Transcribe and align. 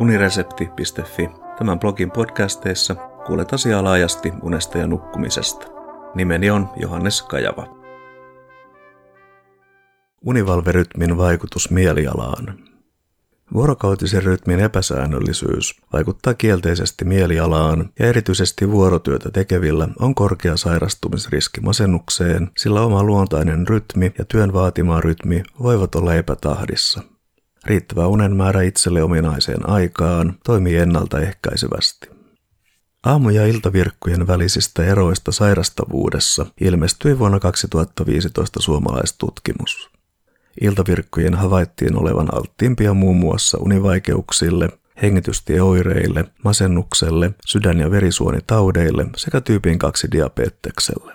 uniresepti.fi. 0.00 1.30
Tämän 1.58 1.78
blogin 1.78 2.10
podcasteissa 2.10 2.94
kuulet 3.26 3.52
asiaa 3.52 3.84
laajasti 3.84 4.32
unesta 4.42 4.78
ja 4.78 4.86
nukkumisesta. 4.86 5.66
Nimeni 6.14 6.50
on 6.50 6.68
Johannes 6.76 7.22
Kajava. 7.22 7.78
Univalverytmin 10.24 11.16
vaikutus 11.16 11.70
mielialaan. 11.70 12.58
Vuorokautisen 13.54 14.22
rytmin 14.22 14.60
epäsäännöllisyys 14.60 15.80
vaikuttaa 15.92 16.34
kielteisesti 16.34 17.04
mielialaan 17.04 17.90
ja 17.98 18.06
erityisesti 18.06 18.70
vuorotyötä 18.70 19.30
tekevillä 19.30 19.88
on 20.00 20.14
korkea 20.14 20.56
sairastumisriski 20.56 21.60
masennukseen, 21.60 22.50
sillä 22.56 22.80
oma 22.80 23.02
luontainen 23.02 23.68
rytmi 23.68 24.12
ja 24.18 24.24
työn 24.24 24.52
vaatima 24.52 25.00
rytmi 25.00 25.42
voivat 25.62 25.94
olla 25.94 26.14
epätahdissa. 26.14 27.17
Riittävä 27.66 28.06
unen 28.06 28.36
määrä 28.36 28.62
itselle 28.62 29.02
ominaiseen 29.02 29.68
aikaan 29.68 30.38
toimii 30.44 30.76
ennaltaehkäisevästi. 30.76 32.08
Aamu- 33.04 33.30
ja 33.30 33.46
iltavirkkujen 33.46 34.26
välisistä 34.26 34.84
eroista 34.84 35.32
sairastavuudessa 35.32 36.46
ilmestyi 36.60 37.18
vuonna 37.18 37.40
2015 37.40 38.62
suomalaistutkimus. 38.62 39.90
Iltavirkkujen 40.60 41.34
havaittiin 41.34 41.96
olevan 41.96 42.34
alttiimpia 42.34 42.94
muun 42.94 43.16
muassa 43.16 43.58
univaikeuksille, 43.58 44.68
hengitystieoireille, 45.02 46.24
masennukselle, 46.44 47.30
sydän- 47.46 47.80
ja 47.80 47.90
verisuonitaudeille 47.90 49.06
sekä 49.16 49.40
tyypin 49.40 49.78
2 49.78 50.08
diabetekselle. 50.12 51.14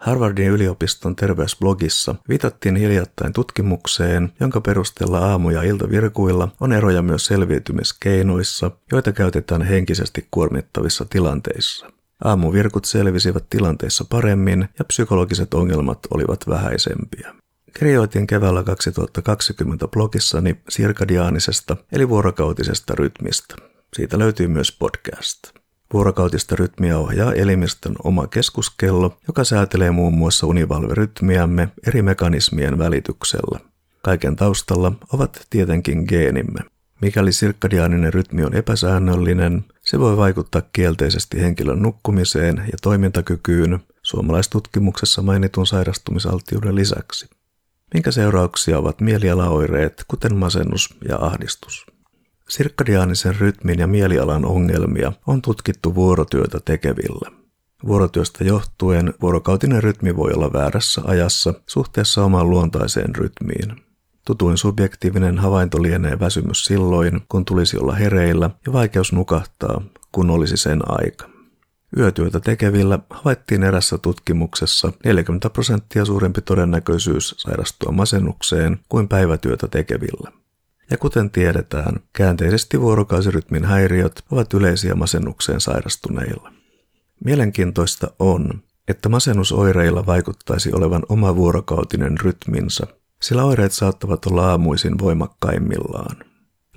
Harvardin 0.00 0.48
yliopiston 0.48 1.16
terveysblogissa 1.16 2.14
viitattiin 2.28 2.76
hiljattain 2.76 3.32
tutkimukseen, 3.32 4.32
jonka 4.40 4.60
perusteella 4.60 5.18
aamu- 5.18 5.50
ja 5.50 5.62
iltavirkuilla 5.62 6.48
on 6.60 6.72
eroja 6.72 7.02
myös 7.02 7.26
selviytymiskeinoissa, 7.26 8.70
joita 8.92 9.12
käytetään 9.12 9.62
henkisesti 9.62 10.28
kuormittavissa 10.30 11.04
tilanteissa. 11.10 11.86
Aamuvirkut 12.24 12.84
selvisivät 12.84 13.44
tilanteissa 13.50 14.04
paremmin 14.04 14.68
ja 14.78 14.84
psykologiset 14.84 15.54
ongelmat 15.54 15.98
olivat 16.14 16.48
vähäisempiä. 16.48 17.34
Kirjoitin 17.78 18.26
keväällä 18.26 18.62
2020 18.62 19.88
blogissani 19.88 20.56
sirkadiaanisesta 20.68 21.76
eli 21.92 22.08
vuorokautisesta 22.08 22.94
rytmistä. 22.94 23.54
Siitä 23.96 24.18
löytyy 24.18 24.48
myös 24.48 24.76
podcast. 24.78 25.65
Vuorokautista 25.92 26.56
rytmiä 26.56 26.98
ohjaa 26.98 27.32
elimistön 27.32 27.94
oma 28.04 28.26
keskuskello, 28.26 29.18
joka 29.26 29.44
säätelee 29.44 29.90
muun 29.90 30.14
muassa 30.14 30.46
univalverytmiämme 30.46 31.68
eri 31.86 32.02
mekanismien 32.02 32.78
välityksellä. 32.78 33.60
Kaiken 34.02 34.36
taustalla 34.36 34.92
ovat 35.12 35.46
tietenkin 35.50 36.04
geenimme. 36.08 36.60
Mikäli 37.00 37.32
sirkadiaaninen 37.32 38.14
rytmi 38.14 38.44
on 38.44 38.54
epäsäännöllinen, 38.54 39.64
se 39.82 40.00
voi 40.00 40.16
vaikuttaa 40.16 40.62
kielteisesti 40.72 41.40
henkilön 41.40 41.82
nukkumiseen 41.82 42.56
ja 42.56 42.78
toimintakykyyn 42.82 43.78
suomalaistutkimuksessa 44.02 45.22
mainitun 45.22 45.66
sairastumisaltiuden 45.66 46.74
lisäksi 46.74 47.26
minkä 47.94 48.10
seurauksia 48.10 48.78
ovat 48.78 49.00
mielialaoireet, 49.00 50.04
kuten 50.08 50.36
masennus 50.36 50.94
ja 51.08 51.16
ahdistus. 51.20 51.86
Sirkadiaanisen 52.48 53.36
rytmin 53.36 53.78
ja 53.78 53.86
mielialan 53.86 54.44
ongelmia 54.44 55.12
on 55.26 55.42
tutkittu 55.42 55.94
vuorotyötä 55.94 56.58
tekevillä. 56.64 57.30
Vuorotyöstä 57.86 58.44
johtuen 58.44 59.14
vuorokautinen 59.22 59.82
rytmi 59.82 60.16
voi 60.16 60.32
olla 60.32 60.52
väärässä 60.52 61.02
ajassa 61.04 61.54
suhteessa 61.66 62.24
omaan 62.24 62.50
luontaiseen 62.50 63.14
rytmiin. 63.16 63.86
Tutuin 64.26 64.58
subjektiivinen 64.58 65.38
havainto 65.38 65.82
lienee 65.82 66.20
väsymys 66.20 66.64
silloin, 66.64 67.20
kun 67.28 67.44
tulisi 67.44 67.78
olla 67.78 67.94
hereillä 67.94 68.50
ja 68.66 68.72
vaikeus 68.72 69.12
nukahtaa, 69.12 69.82
kun 70.12 70.30
olisi 70.30 70.56
sen 70.56 70.80
aika. 70.86 71.28
Yötyötä 71.96 72.40
tekevillä 72.40 72.98
havaittiin 73.10 73.62
erässä 73.62 73.98
tutkimuksessa 73.98 74.92
40 75.04 75.50
prosenttia 75.50 76.04
suurempi 76.04 76.42
todennäköisyys 76.42 77.34
sairastua 77.38 77.92
masennukseen 77.92 78.78
kuin 78.88 79.08
päivätyötä 79.08 79.68
tekevillä. 79.68 80.32
Ja 80.90 80.98
kuten 80.98 81.30
tiedetään, 81.30 82.00
käänteisesti 82.12 82.80
vuorokausirytmin 82.80 83.64
häiriöt 83.64 84.24
ovat 84.30 84.54
yleisiä 84.54 84.94
masennukseen 84.94 85.60
sairastuneilla. 85.60 86.52
Mielenkiintoista 87.24 88.10
on, 88.18 88.62
että 88.88 89.08
masennusoireilla 89.08 90.06
vaikuttaisi 90.06 90.72
olevan 90.72 91.02
oma 91.08 91.36
vuorokautinen 91.36 92.20
rytminsä, 92.20 92.86
sillä 93.22 93.44
oireet 93.44 93.72
saattavat 93.72 94.26
olla 94.26 94.50
aamuisin 94.50 94.98
voimakkaimmillaan. 94.98 96.16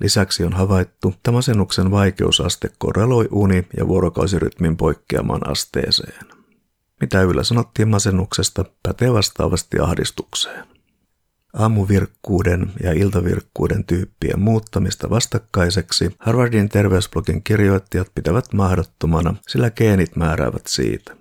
Lisäksi 0.00 0.44
on 0.44 0.52
havaittu, 0.52 1.08
että 1.08 1.32
masennuksen 1.32 1.90
vaikeusaste 1.90 2.70
korreloi 2.78 3.28
uni- 3.30 3.66
ja 3.76 3.88
vuorokausirytmin 3.88 4.76
poikkeamaan 4.76 5.50
asteeseen. 5.50 6.26
Mitä 7.00 7.22
yllä 7.22 7.44
sanottiin 7.44 7.88
masennuksesta, 7.88 8.64
pätee 8.82 9.12
vastaavasti 9.12 9.78
ahdistukseen. 9.80 10.79
Aamuvirkkuuden 11.54 12.72
ja 12.82 12.92
iltavirkkuuden 12.92 13.84
tyyppien 13.84 14.40
muuttamista 14.40 15.10
vastakkaiseksi 15.10 16.10
Harvardin 16.18 16.68
terveysblogin 16.68 17.42
kirjoittajat 17.42 18.10
pitävät 18.14 18.52
mahdottomana, 18.52 19.34
sillä 19.48 19.70
geenit 19.70 20.16
määräävät 20.16 20.66
siitä. 20.66 21.16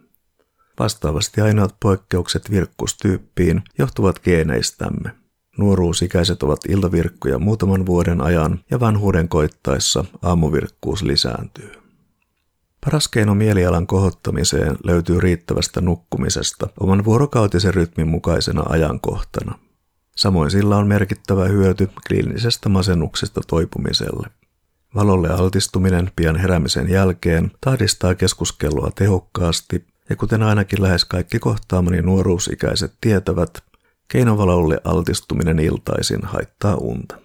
Vastaavasti 0.79 1.41
ainoat 1.41 1.75
poikkeukset 1.79 2.51
virkkustyyppiin 2.51 3.61
johtuvat 3.77 4.19
geeneistämme. 4.19 5.11
Nuoruusikäiset 5.57 6.43
ovat 6.43 6.59
iltavirkkuja 6.69 7.39
muutaman 7.39 7.85
vuoden 7.85 8.21
ajan 8.21 8.59
ja 8.71 8.79
vanhuuden 8.79 9.29
koittaessa 9.29 10.05
aamuvirkkuus 10.21 11.03
lisääntyy. 11.03 11.71
Paras 12.85 13.07
keino 13.07 13.35
mielialan 13.35 13.87
kohottamiseen 13.87 14.77
löytyy 14.83 15.19
riittävästä 15.19 15.81
nukkumisesta 15.81 16.67
oman 16.79 17.05
vuorokautisen 17.05 17.73
rytmin 17.73 18.07
mukaisena 18.07 18.63
ajankohtana. 18.69 19.59
Samoin 20.19 20.51
sillä 20.51 20.77
on 20.77 20.87
merkittävä 20.87 21.45
hyöty 21.45 21.89
kliinisestä 22.07 22.69
masennuksesta 22.69 23.41
toipumiselle. 23.47 24.27
Valolle 24.95 25.29
altistuminen 25.29 26.11
pian 26.15 26.35
heräämisen 26.35 26.89
jälkeen 26.89 27.51
tahdistaa 27.61 28.15
keskuskelua 28.15 28.91
tehokkaasti, 28.95 29.85
ja 30.09 30.15
kuten 30.15 30.43
ainakin 30.43 30.81
lähes 30.81 31.05
kaikki 31.05 31.39
kohtaamani 31.39 32.01
nuoruusikäiset 32.01 32.93
tietävät, 33.01 33.63
Keinovalolle 34.07 34.81
altistuminen 34.83 35.59
iltaisin 35.59 36.23
haittaa 36.23 36.75
unta. 36.75 37.15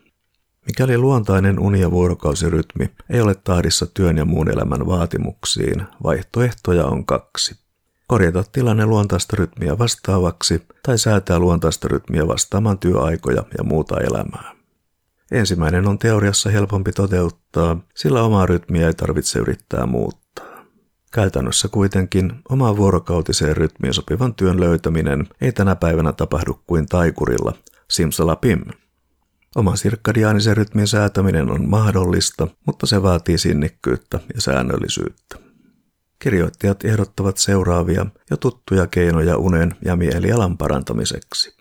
Mikäli 0.66 0.98
luontainen 0.98 1.58
uni- 1.58 1.80
ja 1.80 1.90
vuorokausirytmi 1.90 2.90
ei 3.10 3.20
ole 3.20 3.34
tahdissa 3.34 3.86
työn 3.86 4.16
ja 4.16 4.24
muun 4.24 4.50
elämän 4.50 4.86
vaatimuksiin, 4.86 5.82
vaihtoehtoja 6.02 6.86
on 6.86 7.06
kaksi. 7.06 7.63
Korjata 8.06 8.44
tilanne 8.52 8.86
luontaista 8.86 9.36
rytmiä 9.36 9.78
vastaavaksi 9.78 10.66
tai 10.82 10.98
säätää 10.98 11.38
luontaista 11.38 11.88
rytmiä 11.88 12.28
vastaamaan 12.28 12.78
työaikoja 12.78 13.42
ja 13.58 13.64
muuta 13.64 14.00
elämää. 14.00 14.54
Ensimmäinen 15.32 15.88
on 15.88 15.98
teoriassa 15.98 16.50
helpompi 16.50 16.92
toteuttaa, 16.92 17.76
sillä 17.94 18.22
omaa 18.22 18.46
rytmiä 18.46 18.86
ei 18.86 18.94
tarvitse 18.94 19.38
yrittää 19.38 19.86
muuttaa. 19.86 20.64
Käytännössä 21.12 21.68
kuitenkin 21.68 22.32
omaan 22.48 22.76
vuorokautiseen 22.76 23.56
rytmiin 23.56 23.94
sopivan 23.94 24.34
työn 24.34 24.60
löytäminen 24.60 25.28
ei 25.40 25.52
tänä 25.52 25.76
päivänä 25.76 26.12
tapahdu 26.12 26.60
kuin 26.66 26.86
taikurilla, 26.86 27.52
simsalapim. 27.90 28.60
Oman 29.56 29.76
sirkkadiaanisen 29.76 30.56
rytmin 30.56 30.86
säätäminen 30.86 31.50
on 31.50 31.68
mahdollista, 31.68 32.48
mutta 32.66 32.86
se 32.86 33.02
vaatii 33.02 33.38
sinnikkyyttä 33.38 34.20
ja 34.34 34.40
säännöllisyyttä. 34.40 35.43
Kirjoittajat 36.24 36.84
ehdottavat 36.84 37.36
seuraavia 37.36 38.06
jo 38.30 38.36
tuttuja 38.36 38.86
keinoja 38.86 39.36
unen 39.36 39.76
ja 39.84 39.96
mielialan 39.96 40.58
parantamiseksi. 40.58 41.56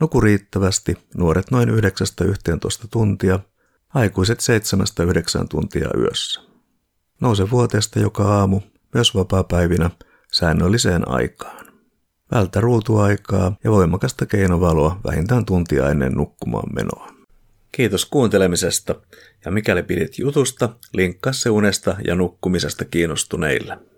Nuku 0.00 0.20
riittävästi, 0.20 0.96
nuoret 1.16 1.50
noin 1.50 1.68
9-11 1.68 1.72
tuntia, 2.90 3.38
aikuiset 3.94 4.38
7-9 5.42 5.46
tuntia 5.48 5.88
yössä. 5.98 6.40
Nouse 7.20 7.50
vuoteesta 7.50 7.98
joka 7.98 8.22
aamu 8.38 8.60
myös 8.94 9.14
vapaapäivinä 9.14 9.90
säännölliseen 10.32 11.08
aikaan. 11.08 11.66
Vältä 12.30 12.60
ruutuaikaa 12.60 13.56
ja 13.64 13.70
voimakasta 13.70 14.26
keinovaloa 14.26 15.00
vähintään 15.04 15.44
tuntia 15.44 15.90
ennen 15.90 16.12
nukkumaan 16.12 16.74
menoa. 16.74 17.08
Kiitos 17.72 18.04
kuuntelemisesta 18.04 18.94
ja 19.44 19.50
mikäli 19.50 19.82
pidit 19.82 20.18
jutusta, 20.18 20.68
linkkaa 20.92 21.32
se 21.32 21.50
unesta 21.50 21.96
ja 22.06 22.14
nukkumisesta 22.14 22.84
kiinnostuneille. 22.84 23.89